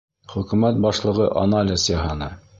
[0.31, 2.33] Хөкүмәт башлығы анализ яһаны